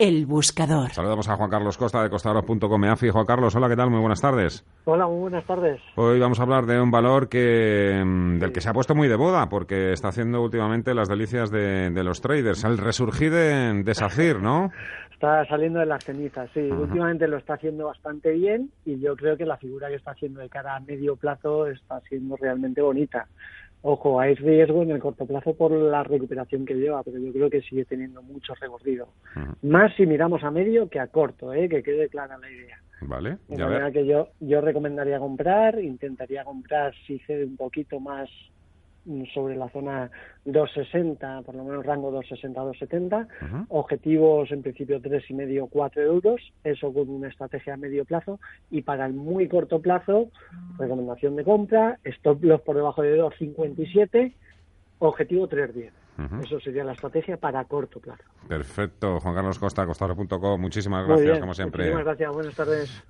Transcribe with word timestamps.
El 0.00 0.24
buscador. 0.24 0.88
Saludamos 0.92 1.28
a 1.28 1.36
Juan 1.36 1.50
Carlos 1.50 1.76
Costa 1.76 2.02
de 2.02 2.08
costadoros.com. 2.08 2.84
AFI. 2.84 3.10
Juan 3.10 3.26
Carlos, 3.26 3.54
hola, 3.54 3.68
¿qué 3.68 3.76
tal? 3.76 3.90
Muy 3.90 4.00
buenas 4.00 4.22
tardes. 4.22 4.64
Hola, 4.86 5.06
muy 5.06 5.20
buenas 5.20 5.44
tardes. 5.44 5.78
Hoy 5.94 6.18
vamos 6.18 6.40
a 6.40 6.44
hablar 6.44 6.64
de 6.64 6.80
un 6.80 6.90
valor 6.90 7.28
que 7.28 8.02
mm, 8.02 8.38
del 8.38 8.50
que 8.50 8.62
se 8.62 8.70
ha 8.70 8.72
puesto 8.72 8.94
muy 8.94 9.08
de 9.08 9.18
moda 9.18 9.50
porque 9.50 9.92
está 9.92 10.08
haciendo 10.08 10.40
últimamente 10.40 10.94
las 10.94 11.06
delicias 11.06 11.50
de, 11.50 11.92
los 12.02 12.22
traders. 12.22 12.64
El 12.64 12.78
resurgir 12.78 13.30
de, 13.30 13.82
de 13.82 13.94
SACIR, 13.94 14.40
¿no? 14.40 14.72
Está 15.12 15.44
saliendo 15.44 15.80
de 15.80 15.84
las 15.84 16.02
cenizas, 16.02 16.48
sí. 16.54 16.60
Últimamente 16.60 17.28
lo 17.28 17.36
está 17.36 17.52
haciendo 17.52 17.84
bastante 17.84 18.30
bien 18.30 18.70
y 18.86 18.98
yo 19.00 19.14
creo 19.16 19.36
que 19.36 19.44
la 19.44 19.58
figura 19.58 19.88
que 19.88 19.96
está 19.96 20.12
haciendo 20.12 20.40
de 20.40 20.48
cara 20.48 20.76
a 20.76 20.80
medio 20.80 21.14
plazo 21.16 21.66
está 21.66 22.00
siendo 22.08 22.36
realmente 22.36 22.80
bonita. 22.80 23.28
Ojo, 23.82 24.20
hay 24.20 24.34
riesgo 24.34 24.82
en 24.82 24.90
el 24.90 24.98
corto 24.98 25.24
plazo 25.24 25.54
por 25.54 25.72
la 25.72 26.02
recuperación 26.02 26.66
que 26.66 26.74
lleva, 26.74 27.02
pero 27.02 27.18
yo 27.18 27.32
creo 27.32 27.48
que 27.48 27.62
sigue 27.62 27.86
teniendo 27.86 28.22
mucho 28.22 28.54
recorrido. 28.54 29.08
Más 29.62 29.94
si 29.96 30.04
miramos 30.04 30.44
a 30.44 30.50
medio 30.50 30.88
que 30.90 31.00
a 31.00 31.06
corto, 31.06 31.54
¿eh? 31.54 31.68
que 31.68 31.82
quede 31.82 32.08
clara 32.08 32.36
la 32.36 32.50
idea. 32.50 32.78
Vale, 33.02 33.38
De 33.48 33.56
manera 33.56 33.90
que 33.90 34.06
yo, 34.06 34.28
yo 34.40 34.60
recomendaría 34.60 35.18
comprar, 35.18 35.80
intentaría 35.80 36.44
comprar 36.44 36.94
si 37.06 37.18
cede 37.20 37.46
un 37.46 37.56
poquito 37.56 37.98
más 37.98 38.28
sobre 39.32 39.56
la 39.56 39.68
zona 39.70 40.10
260, 40.44 41.42
por 41.42 41.54
lo 41.54 41.64
menos 41.64 41.84
rango 41.84 42.12
260-270, 42.22 43.66
objetivos 43.68 44.50
en 44.52 44.62
principio 44.62 45.00
tres 45.00 45.24
y 45.30 45.34
medio 45.34 45.66
4 45.66 46.02
euros, 46.02 46.40
eso 46.64 46.92
con 46.92 47.08
una 47.08 47.28
estrategia 47.28 47.74
a 47.74 47.76
medio 47.76 48.04
plazo, 48.04 48.38
y 48.70 48.82
para 48.82 49.06
el 49.06 49.14
muy 49.14 49.48
corto 49.48 49.80
plazo, 49.80 50.30
recomendación 50.78 51.36
de 51.36 51.44
compra, 51.44 51.98
stop 52.04 52.42
loss 52.44 52.60
por 52.62 52.76
debajo 52.76 53.02
de 53.02 53.16
257, 53.16 54.34
objetivo 54.98 55.48
310. 55.48 56.00
Eso 56.42 56.60
sería 56.60 56.84
la 56.84 56.92
estrategia 56.92 57.38
para 57.38 57.64
corto 57.64 57.98
plazo. 57.98 58.22
Perfecto. 58.46 59.20
Juan 59.20 59.34
Carlos 59.34 59.58
Costa, 59.58 59.86
costado.com. 59.86 60.60
Muchísimas 60.60 61.06
gracias, 61.06 61.38
como 61.38 61.54
siempre. 61.54 61.84
Muchísimas 61.84 62.04
gracias. 62.04 62.32
Buenas 62.32 62.54
tardes. 62.54 62.90